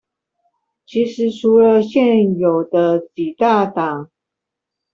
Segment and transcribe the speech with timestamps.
[0.87, 4.09] 其實除了現有的幾大黨